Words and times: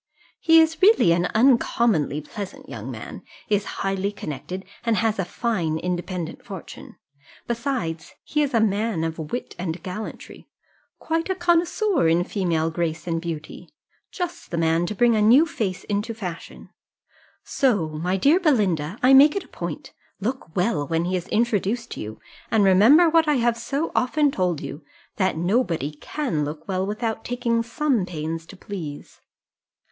He 0.39 0.59
is 0.59 0.81
really 0.81 1.11
an 1.11 1.27
uncommonly 1.35 2.21
pleasant 2.21 2.67
young 2.67 2.89
man, 2.89 3.21
is 3.49 3.65
highly 3.81 4.11
connected, 4.11 4.65
and 4.83 4.95
has 4.97 5.19
a 5.19 5.25
fine 5.25 5.77
independent 5.77 6.43
fortune. 6.43 6.95
Besides, 7.45 8.15
he 8.23 8.41
is 8.41 8.55
a 8.55 8.59
man 8.59 9.03
of 9.03 9.19
wit 9.19 9.55
and 9.59 9.83
gallantry, 9.83 10.47
quite 10.97 11.29
a 11.29 11.35
connoisseur 11.35 12.07
in 12.07 12.23
female 12.23 12.71
grace 12.71 13.05
and 13.05 13.21
beauty 13.21 13.69
just 14.11 14.49
the 14.49 14.57
man 14.57 14.87
to 14.87 14.95
bring 14.95 15.15
a 15.15 15.21
new 15.21 15.45
face 15.45 15.83
into 15.83 16.15
fashion: 16.15 16.71
so, 17.43 17.89
my 17.89 18.17
dear 18.17 18.39
Belinda, 18.39 18.97
I 19.03 19.13
make 19.13 19.35
it 19.35 19.43
a 19.43 19.47
point 19.49 19.93
look 20.19 20.55
well 20.55 20.87
when 20.87 21.05
he 21.05 21.15
is 21.15 21.27
introduced 21.27 21.91
to 21.91 21.99
you, 21.99 22.19
and 22.49 22.63
remember, 22.63 23.07
what 23.07 23.27
I 23.27 23.35
have 23.35 23.55
so 23.55 23.91
often 23.95 24.31
told 24.31 24.61
you, 24.61 24.83
that 25.17 25.37
nobody 25.37 25.91
can 25.91 26.43
look 26.43 26.67
well 26.67 26.87
without 26.87 27.23
taking 27.23 27.61
some 27.61 28.07
pains 28.07 28.47
to 28.47 28.57
please. 28.57 29.21